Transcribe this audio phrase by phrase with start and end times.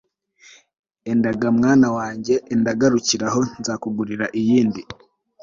[1.11, 4.81] enda ga mwana wanjye, enda garukira aho nzakugurira iyindi